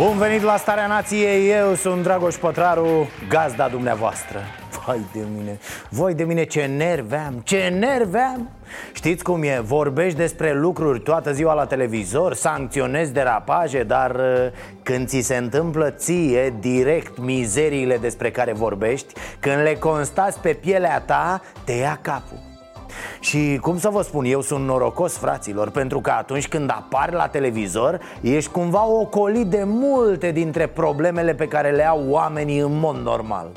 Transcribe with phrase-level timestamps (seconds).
[0.00, 4.38] Bun venit la Starea Nației, eu sunt Dragoș Pătraru, gazda dumneavoastră.
[4.86, 5.58] Vai de mine,
[5.88, 8.50] voi de mine ce nervi am, ce nervi am
[8.92, 14.46] Știți cum e, vorbești despre lucruri toată ziua la televizor, sancționezi derapaje Dar uh,
[14.82, 21.00] când ți se întâmplă ție direct mizeriile despre care vorbești Când le constați pe pielea
[21.00, 22.49] ta, te ia capul
[23.20, 27.26] și cum să vă spun, eu sunt norocos, fraților Pentru că atunci când apari la
[27.26, 32.96] televizor Ești cumva ocolit de multe dintre problemele pe care le au oamenii în mod
[32.96, 33.50] normal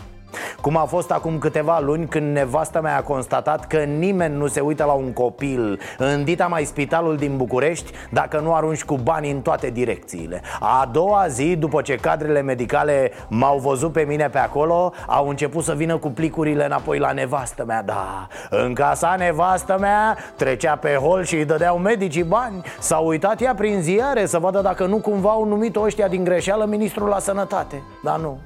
[0.61, 4.59] cum a fost acum câteva luni când nevasta mea a constatat că nimeni nu se
[4.59, 5.79] uită la un copil.
[5.97, 10.41] În Dita mai spitalul din București dacă nu arunci cu bani în toate direcțiile.
[10.59, 15.63] A doua zi, după ce cadrele medicale m-au văzut pe mine pe acolo Au început
[15.63, 18.27] să vină cu plicurile înapoi la nevastă mea, da.
[18.49, 22.61] În casa nevastă mea trecea pe hol și îi dădeau medicii bani.
[22.79, 26.65] S-a uitat ea prin ziare să vadă dacă nu cumva au numit ăștia din greșeală
[26.65, 27.83] ministrul la sănătate.
[28.03, 28.37] Dar nu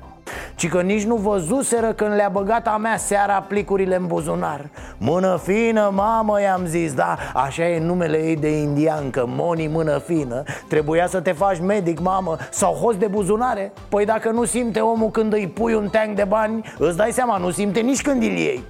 [0.58, 4.70] ci că nici nu văzuseră când le-a băgat a mea seara plicurile în buzunar.
[4.98, 10.44] Mână fină, mamă, i-am zis, da, așa e numele ei de indiancă, Moni Mână Fină.
[10.70, 13.72] Trebuia să te faci medic, mamă, sau host de buzunare?
[13.90, 17.38] Păi dacă nu simte omul când îi pui un teanc de bani, îți dai seama,
[17.38, 18.64] nu simte nici când îl iei.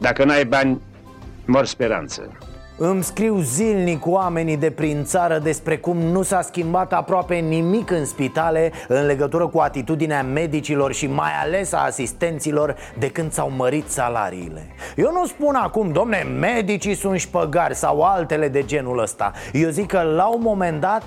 [0.00, 0.80] Dacă n-ai bani,
[1.46, 2.22] mor speranță
[2.84, 8.04] îmi scriu zilnic oamenii de prin țară despre cum nu s-a schimbat aproape nimic în
[8.04, 13.88] spitale în legătură cu atitudinea medicilor și mai ales a asistenților de când s-au mărit
[13.88, 14.66] salariile.
[14.96, 19.32] Eu nu spun acum, domne, medicii sunt șpăgari sau altele de genul ăsta.
[19.52, 21.04] Eu zic că la un moment dat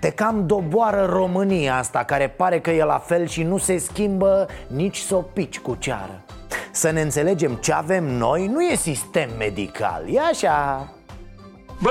[0.00, 4.46] te cam doboară România asta care pare că e la fel și nu se schimbă
[4.66, 6.24] nici să o pici cu ceară
[6.70, 10.88] să ne înțelegem ce avem noi nu e sistem medical, e așa.
[11.82, 11.90] Bă,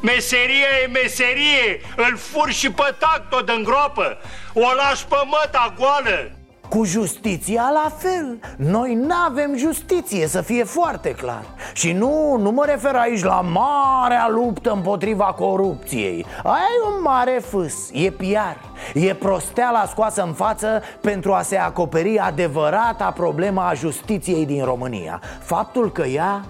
[0.00, 4.18] meseria e meserie, îl fur și pe tac tot în gropă,
[4.54, 6.30] o lași pe măta goală.
[6.68, 11.44] Cu justiția la fel Noi nu avem justiție, să fie foarte clar.
[11.72, 16.26] Și nu, nu mă refer aici la marea luptă împotriva corupției.
[16.42, 21.56] Aia e un mare fâs, e piar E prosteala scoasă în față pentru a se
[21.56, 25.20] acoperi adevărata problema a justiției din România.
[25.40, 26.44] Faptul că ea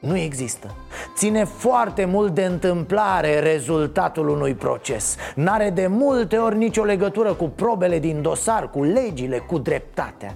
[0.00, 0.74] nu există.
[1.16, 5.16] Ține foarte mult de întâmplare rezultatul unui proces.
[5.34, 10.34] N-are de multe ori nicio legătură cu probele din dosar, cu legile, cu dreptatea.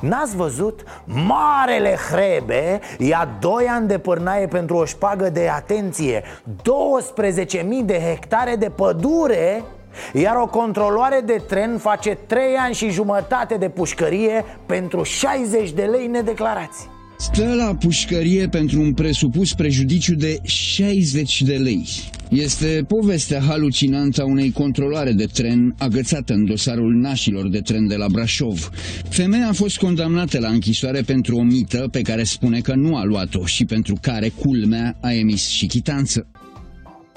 [0.00, 0.82] N-ați văzut?
[1.04, 6.22] Marele Hrebe ia 2 ani de pârnaie pentru o șpagă de atenție.
[6.22, 9.64] 12.000 de hectare de pădure
[10.14, 15.82] iar o controloare de tren face 3 ani și jumătate de pușcărie pentru 60 de
[15.82, 16.88] lei nedeclarați
[17.20, 21.86] Stă la pușcărie pentru un presupus prejudiciu de 60 de lei.
[22.28, 27.96] Este povestea halucinantă a unei controlare de tren agățată în dosarul nașilor de tren de
[27.96, 28.70] la Brașov.
[29.08, 33.04] Femeia a fost condamnată la închisoare pentru o mită pe care spune că nu a
[33.04, 36.26] luat-o și pentru care culmea a emis și chitanță.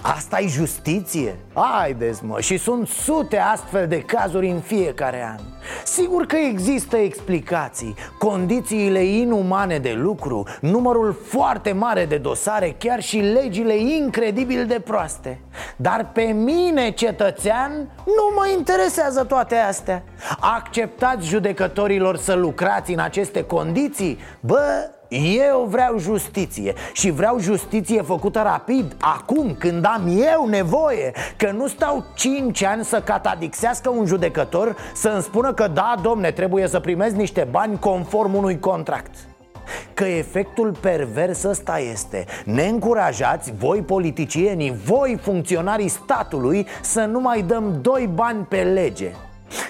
[0.01, 1.35] Asta e justiție?
[1.53, 5.39] Haideți mă, și sunt sute astfel de cazuri în fiecare an
[5.85, 13.17] Sigur că există explicații Condițiile inumane de lucru Numărul foarte mare de dosare Chiar și
[13.17, 15.39] legile incredibil de proaste
[15.75, 17.71] Dar pe mine, cetățean,
[18.05, 20.03] nu mă interesează toate astea
[20.39, 24.17] Acceptați judecătorilor să lucrați în aceste condiții?
[24.39, 31.51] Bă, eu vreau justiție și vreau justiție făcută rapid, acum, când am eu nevoie Că
[31.51, 36.79] nu stau 5 ani să catadixească un judecător să-mi spună că da, domne, trebuie să
[36.79, 39.15] primezi niște bani conform unui contract.
[39.93, 47.41] Că efectul pervers ăsta este Ne încurajați, voi politicienii, voi funcționarii statului Să nu mai
[47.41, 49.11] dăm doi bani pe lege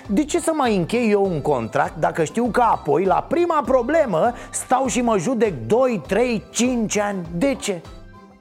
[0.07, 4.33] de ce să mai închei eu un contract dacă știu că apoi, la prima problemă,
[4.51, 7.28] stau și mă judec 2, 3, 5 ani?
[7.36, 7.81] De ce?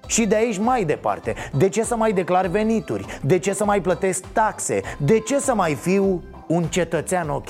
[0.07, 3.05] Și de aici mai departe De ce să mai declar venituri?
[3.23, 4.81] De ce să mai plătesc taxe?
[4.99, 7.49] De ce să mai fiu un cetățean ok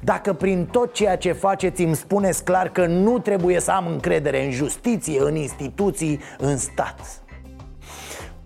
[0.00, 4.44] Dacă prin tot ceea ce faceți îmi spuneți clar că nu trebuie să am încredere
[4.44, 7.00] în justiție, în instituții, în stat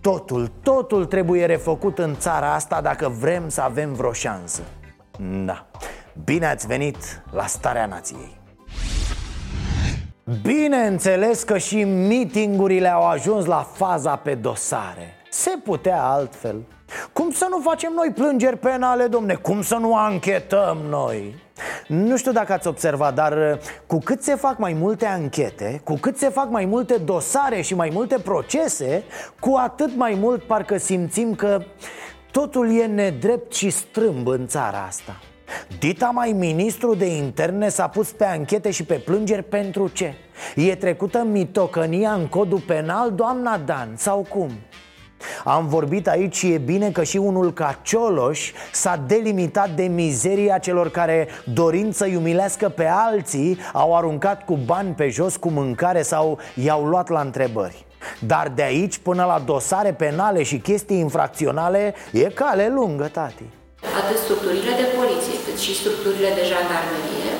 [0.01, 4.61] Totul, totul trebuie refăcut în țara asta dacă vrem să avem vreo șansă
[5.19, 5.65] Da.
[6.23, 8.39] Bine ați venit la Starea Nației
[10.41, 16.55] Bineînțeles că și mitingurile au ajuns la faza pe dosare Se putea altfel
[17.13, 19.33] Cum să nu facem noi plângeri penale, domne?
[19.33, 21.35] Cum să nu anchetăm noi?
[21.87, 25.93] Nu știu dacă ați observat, dar uh, cu cât se fac mai multe anchete, cu
[25.93, 29.03] cât se fac mai multe dosare și mai multe procese,
[29.39, 31.61] cu atât mai mult parcă simțim că
[32.31, 35.19] totul e nedrept și strâmb în țara asta.
[35.79, 40.13] Dita mai ministru de interne s-a pus pe anchete și pe plângeri pentru ce?
[40.55, 44.49] E trecută mitocănia în codul penal, doamna Dan, sau cum?
[45.43, 50.57] Am vorbit aici și e bine că și unul ca Cioloș s-a delimitat de mizeria
[50.57, 56.01] celor care, dorind să-i umilească pe alții, au aruncat cu bani pe jos cu mâncare
[56.01, 57.85] sau i-au luat la întrebări.
[58.19, 63.47] Dar de aici până la dosare penale și chestii infracționale e cale lungă, tati.
[64.01, 67.31] Atât structurile de poliție, cât și structurile de jandarmerie,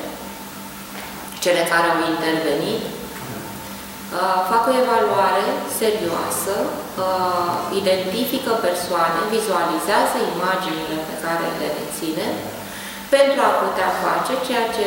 [1.44, 2.82] cele care au intervenit,
[4.20, 5.44] Uh, fac o evaluare
[5.80, 6.54] serioasă,
[7.04, 12.26] uh, identifică persoane, vizualizează imaginile pe care le deține
[13.14, 14.86] pentru a putea face ceea ce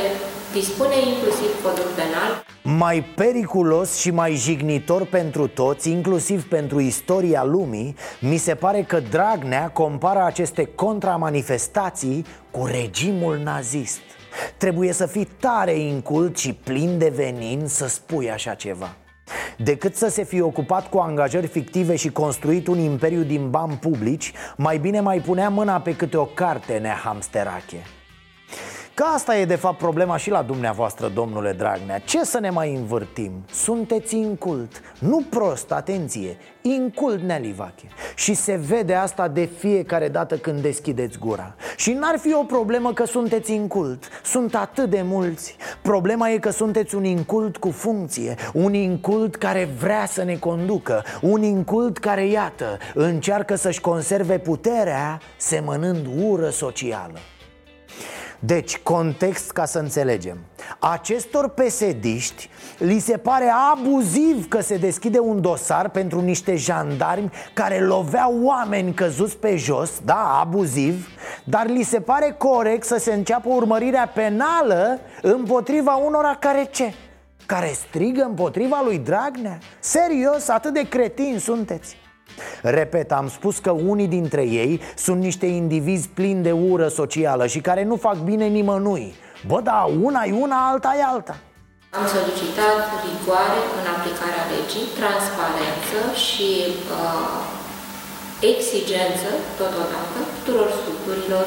[0.55, 2.45] dispune inclusiv codul penal.
[2.77, 8.99] Mai periculos și mai jignitor pentru toți, inclusiv pentru istoria lumii, mi se pare că
[8.99, 14.01] Dragnea compară aceste contramanifestații cu regimul nazist.
[14.57, 18.95] Trebuie să fii tare incult și plin de venin să spui așa ceva.
[19.57, 24.33] Decât să se fie ocupat cu angajări fictive și construit un imperiu din bani publici
[24.57, 27.83] Mai bine mai punea mâna pe câte o carte nehamsterache
[28.95, 31.99] Că asta e de fapt problema și la dumneavoastră, domnule Dragnea.
[31.99, 33.31] Ce să ne mai învârtim?
[33.51, 34.81] Sunteți incult.
[34.99, 36.37] Nu prost, atenție.
[36.61, 41.55] Incult nealivache Și se vede asta de fiecare dată când deschideți gura.
[41.75, 44.03] Și n-ar fi o problemă că sunteți incult.
[44.23, 45.55] Sunt atât de mulți.
[45.81, 48.35] Problema e că sunteți un incult cu funcție.
[48.53, 51.03] Un incult care vrea să ne conducă.
[51.21, 57.19] Un incult care, iată, încearcă să-și conserve puterea Semănând ură socială
[58.39, 60.37] deci, context ca să înțelegem
[60.79, 67.79] Acestor pesediști li se pare abuziv că se deschide un dosar pentru niște jandarmi care
[67.79, 71.07] loveau oameni căzuți pe jos Da, abuziv
[71.43, 76.93] Dar li se pare corect să se înceapă urmărirea penală împotriva unora care ce?
[77.45, 79.57] Care strigă împotriva lui Dragnea?
[79.79, 81.97] Serios, atât de cretini sunteți
[82.61, 87.59] Repet, am spus că unii dintre ei sunt niște indivizi plini de ură socială și
[87.59, 89.15] care nu fac bine nimănui
[89.47, 91.35] Bă, da, una e una, alta e alta
[91.99, 96.49] Am solicitat rigoare în aplicarea legii, transparență și
[96.95, 97.35] uh,
[98.51, 99.29] exigență,
[99.61, 101.45] totodată, tuturor structurilor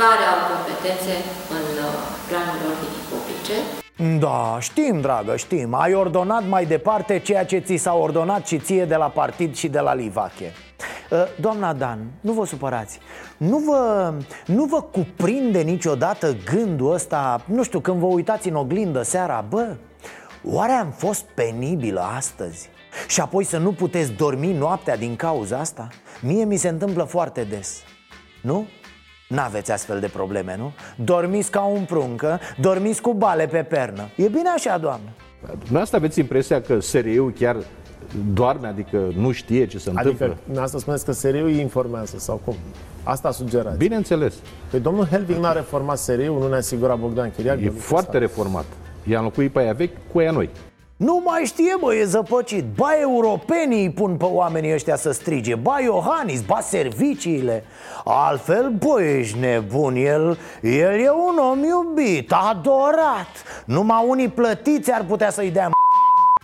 [0.00, 1.14] care au competențe
[1.56, 1.96] în uh,
[2.28, 3.81] planul ordinii publice.
[3.96, 8.84] Da, știm, dragă, știm Ai ordonat mai departe ceea ce ți s-a ordonat și ție
[8.84, 10.52] de la partid și de la Livache
[11.10, 12.98] ă, Doamna Dan, nu vă supărați
[13.36, 14.14] nu vă,
[14.46, 19.76] nu vă cuprinde niciodată gândul ăsta Nu știu, când vă uitați în oglindă seara Bă,
[20.44, 22.68] oare am fost penibilă astăzi?
[23.08, 25.88] Și apoi să nu puteți dormi noaptea din cauza asta?
[26.20, 27.82] Mie mi se întâmplă foarte des
[28.42, 28.66] Nu?
[29.34, 30.72] N-aveți astfel de probleme, nu?
[31.04, 35.08] Dormiți ca un pruncă, dormiți cu bale pe pernă E bine așa, doamnă
[35.58, 37.56] Dumneavoastră aveți impresia că SRI-ul chiar
[38.34, 40.24] doarme, adică nu știe ce se adică, întâmplă?
[40.24, 42.54] Adică, dumneavoastră spuneți că SRI-ul îi informează sau cum?
[43.02, 43.78] Asta sugerați.
[43.78, 44.34] Bineînțeles.
[44.70, 47.60] Păi domnul Helving n-a reformat SRI-ul, nu ne asigura Bogdan Chiriac?
[47.60, 48.64] E foarte reformat.
[49.04, 50.50] I-a înlocuit pe aia vechi cu aia noi.
[51.02, 52.64] Nu mai știe, bă, e zăpăcit.
[52.76, 55.54] Ba europenii îi pun pe oamenii ăștia să strige.
[55.54, 57.64] Ba Iohannis, ba serviciile.
[58.04, 59.96] Altfel, bă, ești nebun.
[59.96, 63.62] El, el e un om iubit, adorat.
[63.64, 65.70] Numai unii plătiți ar putea să-i dea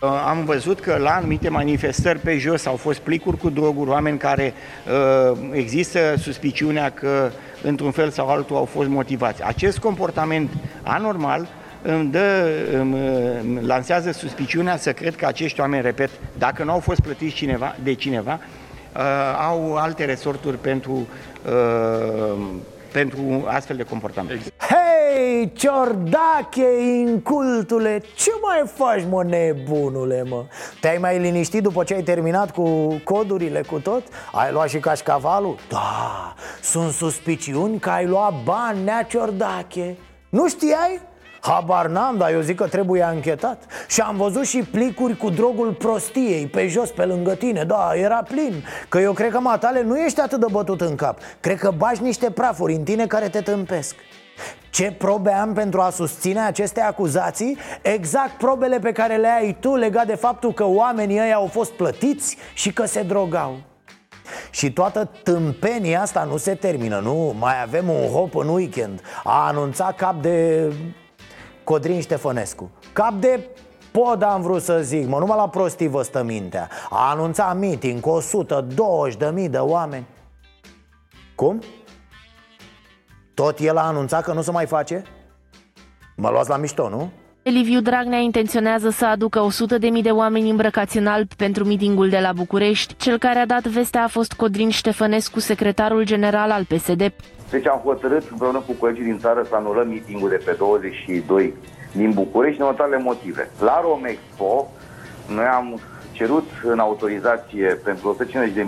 [0.01, 4.17] uh, am văzut că la anumite manifestări pe jos au fost plicuri cu droguri, oameni
[4.17, 4.53] care
[5.31, 7.29] uh, există suspiciunea că
[7.63, 9.43] într-un fel sau altul au fost motivați.
[9.43, 10.49] Acest comportament
[10.83, 11.47] anormal
[11.81, 16.99] îmi, dă, îmi lansează suspiciunea să cred că acești oameni, repet, dacă nu au fost
[16.99, 18.39] plătiți cineva, de cineva,
[18.95, 19.01] uh,
[19.47, 21.07] au alte resorturi pentru,
[21.45, 22.37] uh,
[22.91, 24.53] pentru astfel de comportament.
[24.57, 30.45] Hei, ciordache, incultule, ce mai faci, mă, nebunule, mă?
[30.81, 34.03] Te-ai mai liniștit după ce ai terminat cu codurile, cu tot?
[34.31, 35.55] Ai luat și cașcavalul?
[35.69, 39.97] Da, sunt suspiciuni că ai luat bani, nea ciordache
[40.29, 41.08] Nu știai?
[41.39, 43.63] Habar n-am, dar eu zic că trebuie anchetat.
[43.87, 48.23] Și am văzut și plicuri cu drogul prostiei Pe jos, pe lângă tine, da, era
[48.23, 48.63] plin.
[48.89, 51.19] Că eu cred că matale nu ești atât de bătut în cap.
[51.39, 53.95] Cred că bagi niște prafuri în tine care te tâmpesc.
[54.69, 57.57] Ce probe am pentru a susține aceste acuzații?
[57.81, 61.71] Exact probele pe care le ai tu legat de faptul că oamenii ăia au fost
[61.71, 63.57] plătiți și că se drogau.
[64.49, 67.35] Și toată tâmpenia asta nu se termină, nu?
[67.39, 69.01] Mai avem un hop în weekend.
[69.23, 70.67] A anunțat cap de
[71.69, 73.47] Codrin Ștefănescu Cap de
[73.91, 77.99] pod am vrut să zic, mă, numai la prostii vă stă mintea A anunțat meeting
[77.99, 78.21] cu
[79.43, 80.05] 120.000 de oameni
[81.35, 81.61] Cum?
[83.33, 85.03] Tot el a anunțat că nu se mai face?
[86.15, 87.09] Mă luați la mișto, nu?
[87.43, 89.47] Liviu Dragnea intenționează să aducă
[89.97, 92.95] 100.000 de oameni îmbrăcați în alb pentru mitingul de la București.
[92.95, 97.13] Cel care a dat vestea a fost Codrin Ștefănescu, secretarul general al PSD.
[97.51, 101.53] Deci am hotărât împreună cu colegii din țară să anulăm mitingul de pe 22
[101.91, 103.49] din București din următoarele motive.
[103.59, 104.71] La Romexpo
[105.27, 105.79] noi am
[106.11, 108.17] cerut în autorizație pentru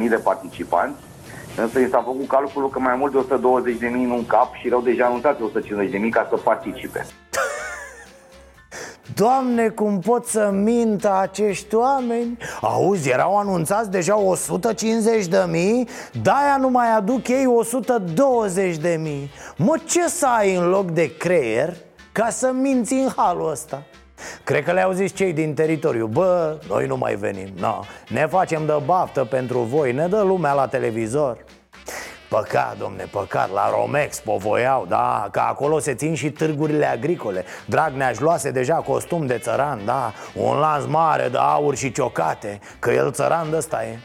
[0.01, 1.00] 150.000 de participanți
[1.57, 3.35] Însă i s-a făcut calculul că mai mult de
[3.88, 5.43] 120.000 nu în cap și erau deja anunțate
[6.03, 7.05] 150.000 ca să participe.
[9.21, 12.37] Doamne, cum pot să mintă acești oameni?
[12.61, 15.87] Auzi, erau anunțați deja 150 de mii
[16.21, 21.17] De-aia nu mai aduc ei 120 de mii Mă, ce să ai în loc de
[21.17, 21.75] creier
[22.11, 23.83] ca să minți în halul ăsta?
[24.43, 28.65] Cred că le-au zis cei din teritoriu Bă, noi nu mai venim no, Ne facem
[28.65, 31.37] de baftă pentru voi Ne dă lumea la televizor
[32.31, 38.09] Păcat, domne, păcat, la Romexpo voiau, da, că acolo se țin și târgurile agricole Dragnea
[38.09, 42.91] își luase deja costum de țăran, da, un lans mare de aur și ciocate Că
[42.91, 44.00] el țăran de ăsta e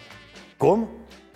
[0.56, 0.88] Cum?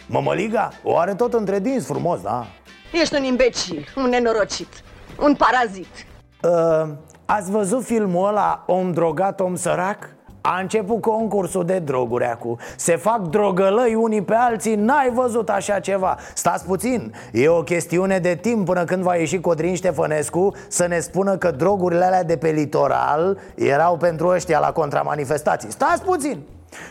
[0.06, 0.68] Mămăliga?
[0.82, 2.47] O are tot între dinți frumos, da
[2.92, 4.82] Ești un imbecil, un nenorocit,
[5.18, 6.06] un parazit
[6.42, 6.88] uh,
[7.25, 10.09] Ați văzut filmul ăla Om drogat, om sărac?
[10.40, 12.59] A început concursul de droguri acum.
[12.76, 16.16] Se fac drogălăi unii pe alții N-ai văzut așa ceva.
[16.35, 20.99] Stați puțin, e o chestiune de timp Până când va ieși Codrin Ștefănescu Să ne
[20.99, 25.70] spună că drogurile alea de pe litoral Erau pentru ăștia la contramanifestații.
[25.70, 26.38] Stați puțin!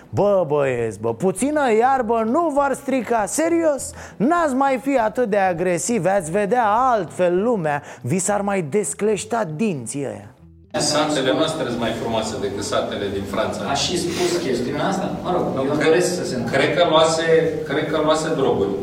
[0.10, 3.92] Bă, băieți, bă, puțină iarbă nu v-ar strica, serios?
[4.18, 7.82] N-ați mai fi atât de agresivi, ați vedea altfel lumea.
[8.02, 10.34] Vi s-ar mai descleșta dinții ăia
[10.78, 13.62] Satele noastre sunt mai frumoase decât satele din Franța.
[13.70, 15.06] A și spus chestiunea asta?
[15.24, 16.58] Mă rog, nu, eu cred, doresc să se întâmple.
[16.58, 17.26] Cred că luase,
[17.70, 18.74] cred că luase droguri.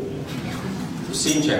[1.11, 1.59] Sincer.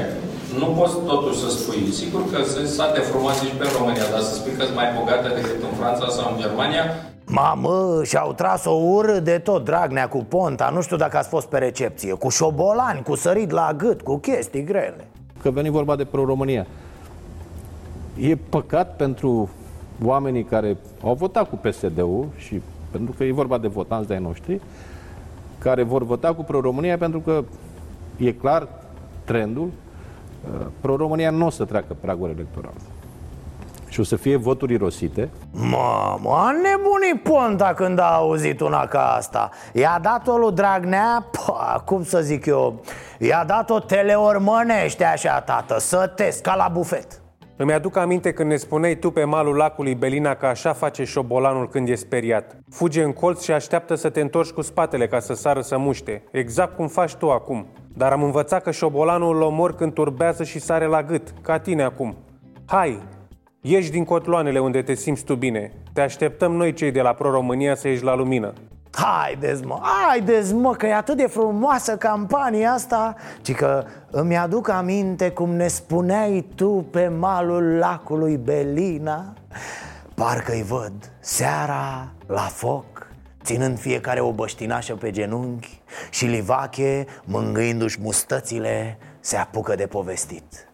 [0.60, 1.92] Nu poți totuși să spui.
[1.92, 5.28] Sigur că sunt sate frumoase și pe România, dar să spui că sunt mai bogate
[5.40, 6.84] decât în Franța sau în Germania,
[7.30, 11.48] Mamă, și-au tras o ură de tot Dragnea cu Ponta Nu știu dacă ați fost
[11.48, 15.08] pe recepție Cu șobolani, cu sărit la gât, cu chestii grele
[15.42, 16.66] Că veni vorba de pro-România
[18.20, 19.50] E păcat pentru
[20.04, 22.62] oamenii care au votat cu PSD-ul și
[22.92, 24.62] pentru că e vorba de votanți de-ai noștri,
[25.60, 27.44] care vor vota cu Pro-România pentru că
[28.18, 28.68] e clar
[29.24, 29.70] trendul,
[30.60, 32.74] uh, Pro-România nu o să treacă pragul electoral.
[33.90, 35.30] Și o să fie voturi irosite.
[35.52, 41.82] Mamă, a nebunit Ponta când a auzit una ca asta I-a dat-o lui Dragnea, pă,
[41.86, 42.82] cum să zic eu
[43.20, 47.22] I-a dat-o teleormănește așa, tată, să test, ca la bufet
[47.58, 51.70] îmi aduc aminte când ne spuneai tu pe malul lacului Belina că așa face șobolanul
[51.70, 52.58] când e speriat.
[52.70, 56.24] Fuge în colț și așteaptă să te întorci cu spatele ca să sară să muște.
[56.32, 57.68] Exact cum faci tu acum.
[57.94, 61.84] Dar am învățat că șobolanul îl omor când turbează și sare la gât, ca tine
[61.84, 62.16] acum.
[62.66, 63.00] Hai,
[63.62, 65.72] ieși din cotloanele unde te simți tu bine.
[65.94, 68.54] Te așteptăm noi cei de la Pro-România să ieși la lumină.
[68.92, 74.70] Haideți mă, haideți mă, că e atât de frumoasă campania asta Ci că îmi aduc
[74.70, 79.34] aminte cum ne spuneai tu pe malul lacului Belina.
[80.16, 82.86] Parcă-i văd seara la foc
[83.44, 90.70] Ținând fiecare o băștinașă pe genunchi Și Livache, mângâindu-și mustățile, se apucă de povestit.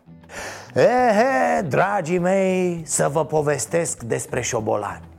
[0.73, 5.12] Ehe, dragii mei, să vă povestesc despre șobolani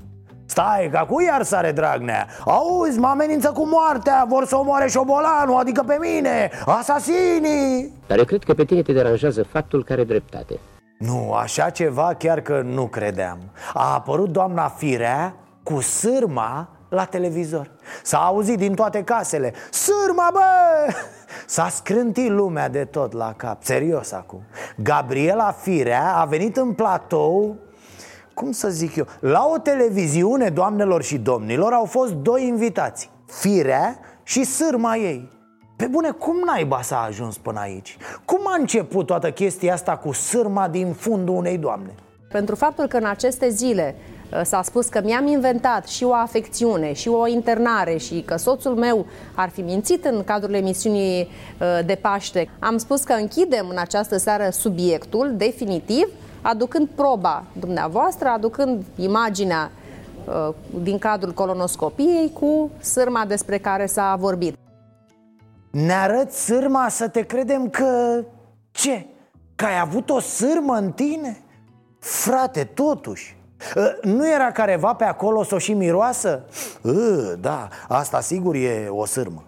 [0.46, 2.26] Stai, că cu iar sare Dragnea?
[2.44, 7.92] Auzi, mă amenință cu moartea Vor să omoare șobolanul, adică pe mine Asasinii!
[8.06, 10.58] Dar eu cred că pe tine te deranjează faptul care dreptate.
[10.98, 13.38] Nu, așa ceva chiar că nu credeam.
[13.74, 17.70] A apărut doamna Firea cu sârma la televizor.
[18.02, 19.52] S-a auzit din toate casele.
[19.70, 20.92] Sârma, bă!
[21.46, 23.62] S-a scrântit lumea de tot la cap.
[23.62, 24.42] Serios acum.
[24.76, 27.56] Gabriela Firea a venit în platou
[28.34, 33.98] cum să zic eu, la o televiziune, doamnelor și domnilor, au fost doi invitați Firea
[34.22, 35.30] și sârma ei
[35.76, 37.96] Pe bune, cum naiba s-a ajuns până aici?
[38.24, 41.94] Cum a început toată chestia asta cu sârma din fundul unei doamne?
[42.30, 43.94] Pentru faptul că în aceste zile
[44.32, 48.74] uh, s-a spus că mi-am inventat și o afecțiune și o internare și că soțul
[48.74, 52.48] meu ar fi mințit în cadrul emisiunii uh, de Paște.
[52.58, 56.08] Am spus că închidem în această seară subiectul definitiv
[56.44, 59.70] aducând proba dumneavoastră, aducând imaginea
[60.24, 64.56] uh, din cadrul colonoscopiei cu sârma despre care s-a vorbit.
[65.70, 68.20] Ne arăți sârma să te credem că...
[68.70, 69.06] Ce?
[69.54, 71.38] Că ai avut o sârmă în tine?
[71.98, 73.36] Frate, totuși
[73.76, 76.44] ă, nu era careva pe acolo să o și miroasă?
[76.84, 76.92] Ă,
[77.40, 79.44] da, asta sigur e o sârmă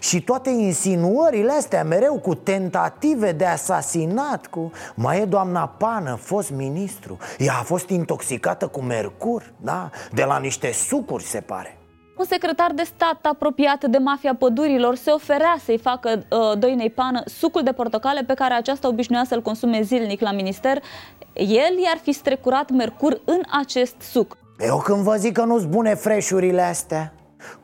[0.00, 4.70] și toate insinuările astea mereu cu tentative de asasinat cu...
[4.94, 9.90] Mai e doamna Pană, fost ministru Ea a fost intoxicată cu mercur, da?
[10.12, 11.78] De la niște sucuri, se pare
[12.18, 17.22] un secretar de stat apropiat de mafia pădurilor se oferea să-i facă uh, doinei pană
[17.24, 20.82] sucul de portocale pe care aceasta obișnuia să-l consume zilnic la minister.
[21.32, 24.36] El i-ar fi strecurat mercur în acest suc.
[24.58, 27.12] Eu când vă zic că nu-s bune freșurile astea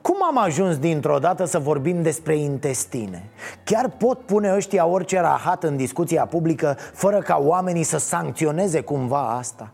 [0.00, 3.30] cum am ajuns dintr-o dată să vorbim despre intestine?
[3.64, 9.36] Chiar pot pune ăștia orice rahat în discuția publică fără ca oamenii să sancționeze cumva
[9.38, 9.72] asta?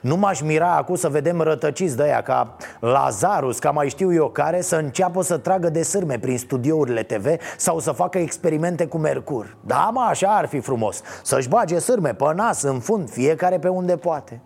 [0.00, 4.28] Nu m-aș mira acum să vedem rătăciți de aia ca Lazarus, ca mai știu eu
[4.28, 8.98] care Să înceapă să tragă de sârme prin studiourile TV Sau să facă experimente cu
[8.98, 13.58] mercur Da, mă, așa ar fi frumos Să-și bage sârme pe nas, în fund, fiecare
[13.58, 14.40] pe unde poate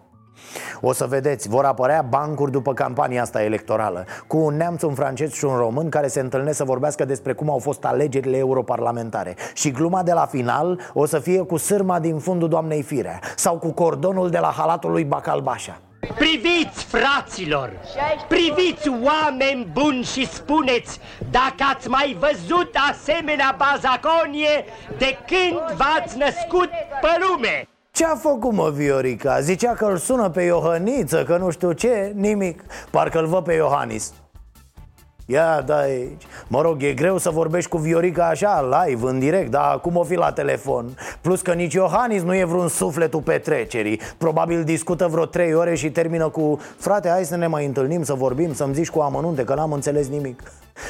[0.80, 5.32] o să vedeți, vor apărea bancuri după campania asta electorală Cu un neamț, un francez
[5.32, 9.36] și un român care se întâlnesc să vorbească despre cum au fost alegerile europarlamentare.
[9.54, 13.58] Și gluma de la final o să fie cu sârma din fundul doamnei Firea Sau
[13.58, 15.80] cu cordonul de la halatul lui Bacalbașa.
[16.14, 17.72] Priviți, fraților,
[18.28, 21.00] priviți oameni buni și spuneți
[21.30, 24.64] dacă ați mai văzut asemenea bazaconie
[24.98, 26.68] de când v-ați născut
[27.00, 27.68] pe lume.
[27.96, 29.40] Ce-a făcut, mă, Viorica?
[29.40, 33.52] Zicea că îl sună pe Iohăniță, că nu știu ce, nimic Parcă îl văd pe
[33.52, 34.12] Iohannis
[35.28, 36.22] Ia, da, aici.
[36.48, 40.02] Mă rog, e greu să vorbești cu Viorica așa, live, în direct Dar cum o
[40.02, 40.96] fi la telefon?
[41.20, 44.00] Plus că nici Iohannis nu e vreun sufletul petrecerii.
[44.18, 48.14] Probabil discută vreo trei ore și termină cu Frate, hai să ne mai întâlnim, să
[48.14, 50.42] vorbim, să-mi zici cu amănunte Că n-am înțeles nimic.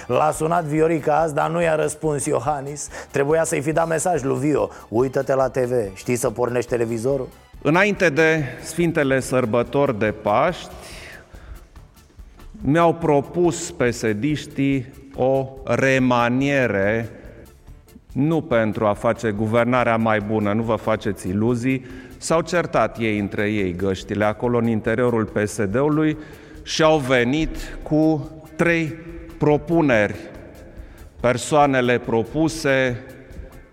[0.06, 2.88] L-a sunat Viorica azi, dar nu i-a răspuns Iohannis.
[3.10, 4.68] Trebuia să-i fi dat mesaj lui Vio.
[4.88, 7.28] Uită-te la TV, știi să pornești televizorul?
[7.62, 10.70] Înainte de Sfintele Sărbători de Paști
[12.60, 17.10] mi-au propus pesediștii o remaniere
[18.16, 21.84] nu pentru a face guvernarea mai bună, nu vă faceți iluzii,
[22.16, 26.16] s-au certat ei între ei găștile acolo în interiorul PSD-ului
[26.62, 28.94] și au venit cu trei
[29.38, 30.14] propuneri.
[31.20, 33.04] Persoanele propuse,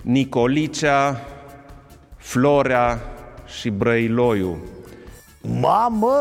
[0.01, 1.21] Nicolicea,
[2.17, 2.99] Florea
[3.59, 4.57] și Brăiloiu.
[5.47, 6.15] Mamă,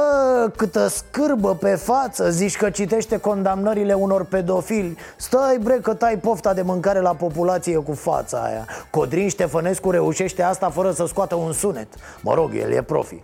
[0.57, 4.97] câtă scârbă pe față Zici că citește condamnările unor pedofili.
[5.17, 8.67] Stai bre că tai pofta de mâncare la populație cu fața aia.
[8.91, 11.89] Codrin Ștefănescu reușește asta fără să scoată un sunet.
[12.21, 13.21] Mă rog, el e profi.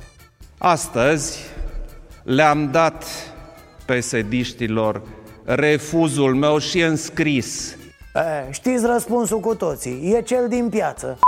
[0.59, 1.39] Astăzi
[2.23, 3.05] le-am dat
[3.87, 5.03] pesediștilor
[5.45, 7.77] refuzul meu și înscris
[8.15, 11.19] e, Știți răspunsul cu toții, e cel din piață.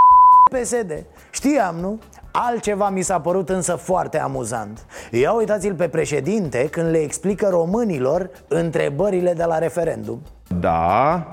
[0.50, 1.98] PSD Știam, nu?
[2.32, 4.84] Altceva mi s-a părut însă foarte amuzant.
[5.10, 10.22] Ia uitați-l pe președinte când le explică românilor întrebările de la referendum.
[10.60, 11.26] Da,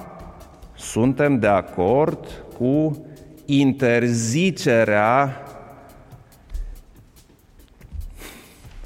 [0.75, 3.05] suntem de acord cu
[3.45, 5.41] interzicerea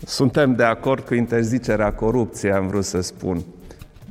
[0.05, 3.43] Suntem de acord cu interzicerea corupției, am vrut să spun.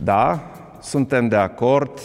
[0.02, 1.98] Da, suntem de acord,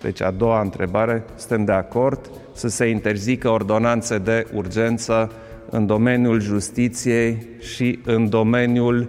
[0.00, 5.32] deci a doua întrebare, suntem de acord să se interzică ordonanțe de urgență
[5.70, 9.08] în domeniul justiției și în domeniul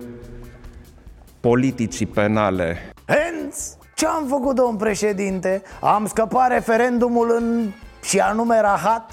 [1.40, 2.78] politicii penale.
[3.06, 5.62] Hens, ce am făcut, domn președinte?
[5.82, 7.72] Am scăpat referendumul în
[8.04, 9.12] și anume rahat?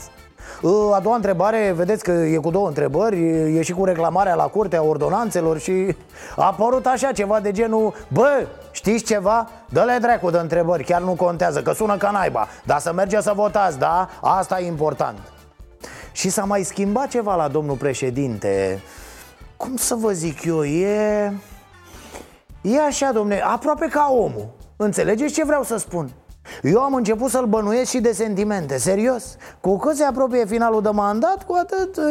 [0.67, 3.19] A doua întrebare, vedeți că e cu două întrebări
[3.57, 5.97] E și cu reclamarea la curtea ordonanțelor Și
[6.37, 9.49] a apărut așa ceva de genul Bă, știți ceva?
[9.69, 13.33] Dă-le dracu de întrebări, chiar nu contează Că sună ca naiba Dar să mergeți să
[13.35, 14.09] votați, da?
[14.21, 15.19] Asta e important
[16.13, 18.83] Și s-a mai schimbat ceva la domnul președinte
[19.57, 21.33] Cum să vă zic eu, e...
[22.61, 26.11] E așa, domne, aproape ca omul Înțelegeți ce vreau să spun?
[26.63, 30.89] Eu am început să-l bănuiesc și de sentimente, serios Cu cât se apropie finalul de
[30.89, 31.99] mandat, cu atât...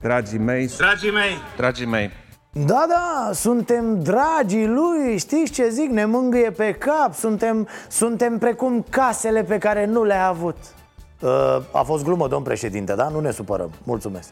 [0.00, 0.70] Dragii mei...
[0.76, 1.36] Dragii mei!
[1.56, 2.10] Dragii mei!
[2.52, 8.84] Da, da, suntem dragii lui, știți ce zic, ne mângâie pe cap Suntem, suntem precum
[8.90, 10.56] casele pe care nu le-a avut
[11.20, 11.30] uh,
[11.72, 13.08] A fost glumă, domn președinte, da?
[13.08, 14.28] Nu ne supărăm, mulțumesc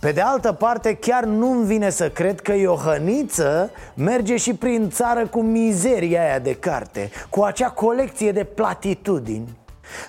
[0.00, 5.26] pe de altă parte, chiar nu-mi vine să cred că Iohăniță merge și prin țară
[5.26, 9.58] cu mizeria aia de carte Cu acea colecție de platitudini.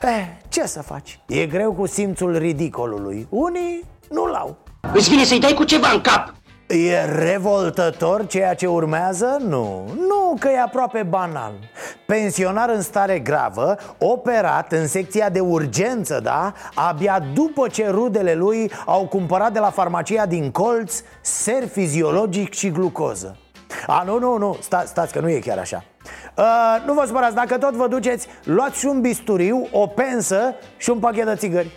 [0.02, 1.20] Eh, ce să faci?
[1.28, 3.28] E greu cu simțul ridicolului.
[3.30, 4.58] Unii nu-l au
[4.94, 6.34] Îți vine să-i dai cu ceva în cap
[6.72, 9.38] E revoltător ceea ce urmează?
[9.48, 11.54] Nu, nu că e aproape banal.
[12.06, 16.54] Pensionar în stare gravă, operat în secția de urgență, da?
[16.74, 22.72] Abia după ce rudele lui au cumpărat de la farmacia din colț ser fiziologic și
[22.72, 23.38] glucoză.
[23.88, 25.84] A, nu, nu, nu, sta, stați că nu e chiar așa.
[26.38, 30.90] Uh, Nu vă supărați, dacă tot vă duceți, luați și un bisturiu, o pensă și
[30.90, 31.72] un pachet de țigări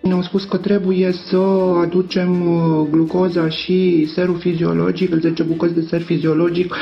[0.00, 1.36] ne-au spus că trebuie să
[1.80, 6.74] aducem uh, glucoza și serul fiziologic, 10 bucăți de ser fiziologic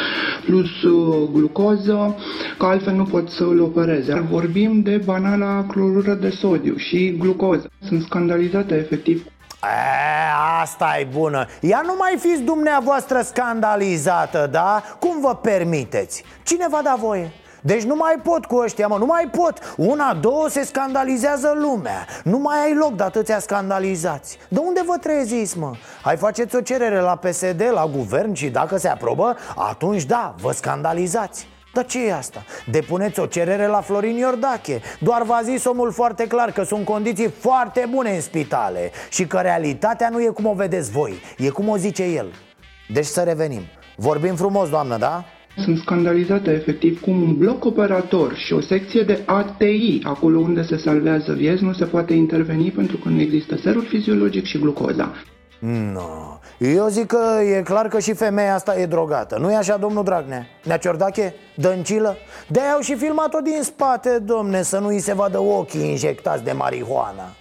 [0.44, 2.16] plus uh, glucoză,
[2.58, 4.26] că altfel nu pot să îl opereze.
[4.30, 7.70] Vorbim de banala clorură de sodiu și glucoză.
[7.86, 9.26] Sunt scandalizate efectiv
[9.62, 14.82] E, asta e bună Ia nu mai fiți dumneavoastră scandalizată, da?
[14.98, 16.24] Cum vă permiteți?
[16.42, 17.32] Cine va da voie?
[17.60, 19.74] Deci nu mai pot cu ăștia, mă, nu mai pot.
[19.76, 22.06] Una, două, se scandalizează lumea.
[22.24, 24.38] Nu mai ai loc de atâția scandalizați.
[24.48, 25.72] De unde vă treziți, mă?
[26.02, 30.52] Hai faceți o cerere la PSD, la guvern și dacă se aprobă Atunci da, vă
[30.52, 31.48] scandalizați.
[31.74, 32.44] Dar ce e asta?
[32.70, 34.80] Depuneți o cerere la Florin Iordache.
[35.00, 39.38] Doar v-a zis omul foarte clar că sunt condiții foarte bune în spitale Și că
[39.38, 42.32] realitatea nu e cum o vedeți voi E cum o zice el.
[42.92, 43.62] Deci să revenim.
[43.96, 45.24] Vorbim frumos, doamnă, da?
[45.62, 50.76] Sunt scandalizate efectiv cum un bloc operator și o secție de ATI, acolo unde se
[50.76, 55.12] salvează vieți, nu se poate interveni pentru că nu există serul fiziologic și glucoza.
[55.92, 56.38] No.
[56.58, 60.04] Eu zic că e clar că și femeia asta e drogată Nu e așa, domnul
[60.04, 60.46] Dragnea?
[60.64, 61.34] Nea Ciordache?
[61.54, 62.16] Dăncilă?
[62.48, 66.52] de au și filmat-o din spate, domne Să nu îi se vadă ochii injectați de
[66.52, 67.36] marihuana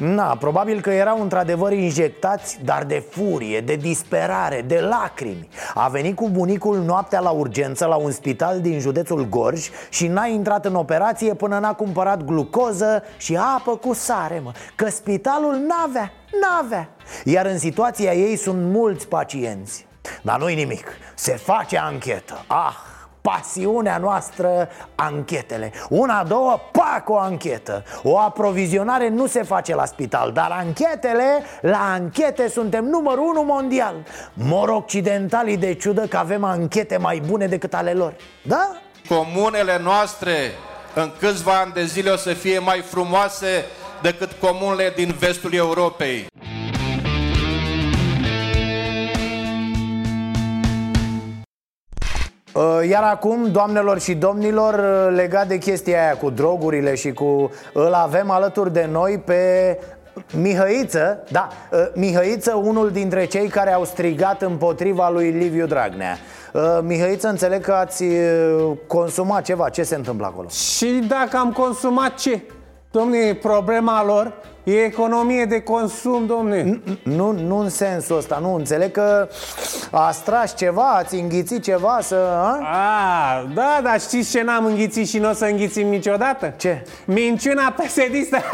[0.00, 5.48] Na, probabil că erau într-adevăr injectați, dar de furie, de disperare, de lacrimi.
[5.74, 10.26] A venit cu bunicul noaptea la urgență la un spital din județul Gorj Și n-a
[10.26, 16.12] intrat în operație până n-a cumpărat glucoză și apă cu sare, mă Că spitalul n-avea,
[16.40, 16.88] n-avea.
[17.24, 19.86] Iar în situația ei sunt mulți pacienți.
[20.22, 22.44] Dar nu-i nimic, se face anchetă.
[22.46, 22.89] Ah,
[23.20, 30.32] pasiunea noastră, anchetele Una, două, pac, o anchetă O aprovizionare nu se face la spital
[30.32, 33.94] Dar anchetele, la anchete suntem numărul unu mondial
[34.32, 38.76] Mor occidentalii de ciudă că avem anchete mai bune decât ale lor Da?
[39.08, 40.32] Comunele noastre
[40.94, 43.64] în câțiva ani de zile o să fie mai frumoase
[44.02, 46.26] decât comunele din vestul Europei.
[52.88, 57.50] Iar acum, doamnelor și domnilor, uh, legat de chestia aia cu drogurile și cu...
[57.72, 59.78] Îl avem alături de noi pe
[60.36, 66.16] Mihăiță, da, uh, Mihăiță, unul dintre cei care au strigat împotriva lui Liviu Dragnea
[66.82, 68.04] Mihăiță, înțeleg că ați
[68.86, 70.48] consumat ceva, ce se întâmplă acolo?
[70.48, 72.42] Și dacă am consumat ce?
[72.92, 74.32] Domne, problema lor
[74.64, 79.28] e economie de consum, domne Nu, nu în sensul ăsta, nu Înțeleg că
[79.90, 82.14] a tras ceva, ați înghițit ceva să...
[82.14, 82.58] A?
[82.60, 86.54] a da, dar știți ce n-am înghițit și nu o să înghițim niciodată?
[86.56, 86.82] Ce?
[87.04, 88.44] Minciuna psd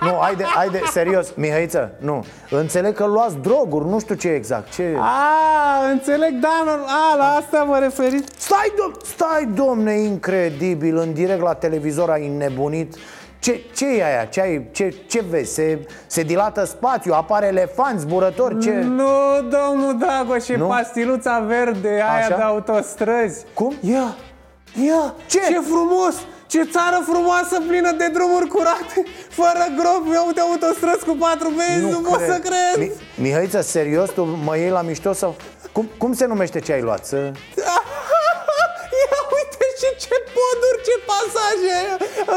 [0.00, 4.96] Nu, haide, haide, serios, Mihăiță, nu Înțeleg că luați droguri, nu știu ce exact ce...
[4.98, 11.42] A, înțeleg, da, a, la asta vă referiți Stai, dom- stai domne, incredibil În direct
[11.42, 12.94] la televizor ai nebunit
[13.42, 14.24] ce, ce e aia?
[14.24, 15.52] Ce, ai, ce, ce vezi?
[15.52, 17.12] Se, se dilată spațiu?
[17.12, 18.58] Apare elefant, zburător?
[18.58, 18.70] Ce?
[18.70, 22.36] Nu, domnul Dragoș, e pastiluța verde Aia Așa?
[22.36, 23.74] de autostrăzi Cum?
[23.80, 24.16] Ia,
[24.86, 25.38] ia, ce?
[25.38, 26.14] Ce frumos!
[26.46, 31.90] Ce țară frumoasă, plină de drumuri curate Fără gropi, de autostrăzi cu patru benzi Nu,
[31.90, 35.34] nu pot să cred Mi- Mihăiță, serios, tu mă iei la mișto sau...
[35.72, 37.04] Cum, cum se numește ce ai luat?
[37.04, 37.16] Să...
[37.16, 37.81] Ia uite și
[39.98, 41.78] ce poduri, ce pasaje.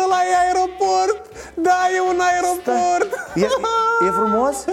[0.03, 1.21] Ăla e aeroport.
[1.53, 3.09] Da, e un aeroport.
[3.35, 3.47] E,
[4.05, 4.65] e frumos?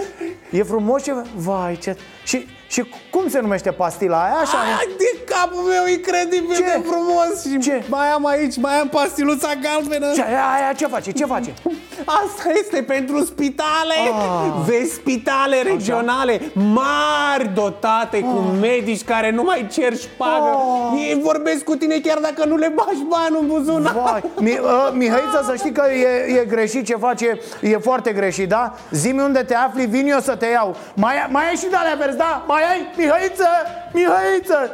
[0.51, 1.13] E frumos ce...
[1.35, 1.97] Vai, ce...
[2.23, 4.33] Și, și cum se numește pastila aia?
[4.41, 6.61] Așa, Aia de capul meu, incredibil ce?
[6.61, 7.83] de frumos Și ce?
[7.87, 11.11] mai am aici, mai am pastiluța galbenă Ce, aia, aia ce face?
[11.11, 11.53] Ce face?
[12.05, 14.63] Asta este pentru spitale ah.
[14.65, 18.23] Vezi spitale regionale Mari dotate ah.
[18.23, 20.57] cu medici care nu mai cer șpagă
[20.93, 21.07] ah.
[21.07, 24.23] Ei vorbesc cu tine chiar dacă nu le bagi bani în buzunar Vai.
[24.39, 28.73] Mi, uh, Mihăiță, să știi că e, e greșit ce face E foarte greșit, da?
[28.91, 31.95] Zimi unde te afli, vin eu să te iau Mai, mai ai și de alea
[31.99, 32.43] verzi, da?
[32.47, 32.91] Mai ai?
[32.97, 33.47] Mihăiță!
[33.93, 34.71] Mihăiță!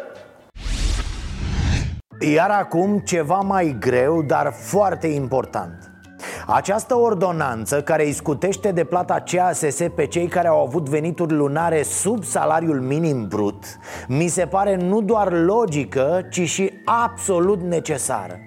[2.34, 5.89] Iar acum ceva mai greu, dar foarte important
[6.47, 11.84] această ordonanță care îi scutește de plata CASS pe cei care au avut venituri lunare
[11.84, 13.63] sub salariul minim brut
[14.08, 18.39] Mi se pare nu doar logică, ci și absolut necesară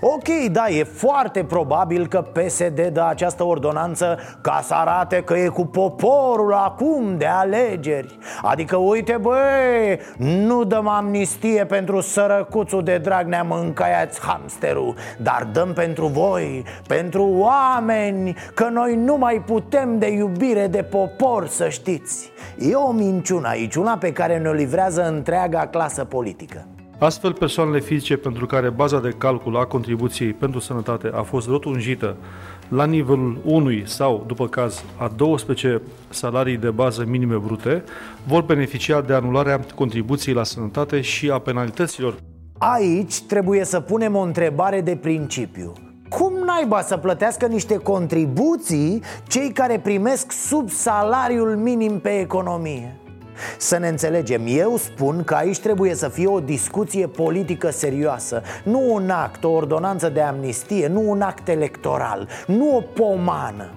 [0.00, 5.46] Ok, da, e foarte probabil că PSD dă această ordonanță ca să arate că e
[5.46, 8.18] cu poporul acum de alegeri.
[8.42, 16.06] Adică, uite băi, nu dăm amnistie pentru sărăcuțul de Dragnea mâncaiați hamsterul Dar dăm pentru
[16.06, 22.30] voi, pentru oameni, că noi nu mai putem de iubire de popor, să știți.
[22.58, 26.66] E o minciună aici, una pe care ne-o livrează întreaga clasă politică
[27.02, 32.16] Astfel, persoanele fizice pentru care baza de calcul a contribuției pentru sănătate a fost rotunjită
[32.68, 37.84] la nivelul 1 sau, după caz, a 12 salarii de bază minime brute,
[38.26, 42.16] vor beneficia de anularea contribuției la sănătate și a penalităților.
[42.58, 45.72] Aici trebuie să punem o întrebare de principiu
[46.08, 52.96] cum naiba să plătească niște contribuții cei care primesc sub salariul minim pe economie?
[53.58, 58.94] Să ne înțelegem, eu spun că aici trebuie să fie o discuție politică serioasă Nu
[58.94, 63.70] un act, o ordonanță de amnistie, nu un act electoral, nu o pomană.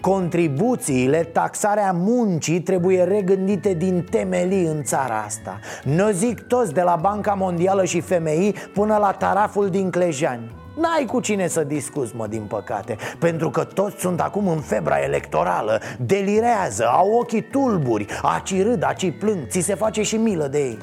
[0.00, 5.58] Contribuțiile, taxarea muncii trebuie regândite din temelii în țara asta.
[5.84, 11.04] Nu zic toți de la Banca Mondială și FMI până la taraful din Clejani N-ai
[11.04, 15.80] cu cine să discuți, mă, din păcate Pentru că toți sunt acum în febra electorală
[15.98, 20.78] Delirează, au ochii tulburi Aci râd, aci plâng, ți se face și milă de ei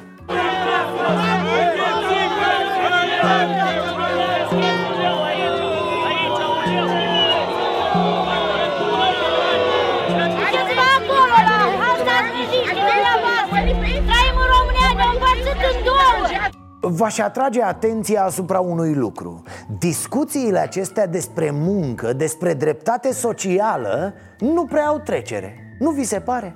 [16.85, 19.41] V-aș atrage atenția asupra unui lucru
[19.79, 26.55] Discuțiile acestea despre muncă, despre dreptate socială Nu prea au trecere Nu vi se pare?